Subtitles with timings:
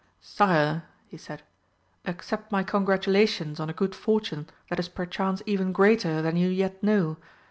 [0.19, 1.43] "Sire," he said,
[2.05, 6.81] "accept my congratulations on a good fortune that is perchance even greater than you yet
[6.81, 7.17] know.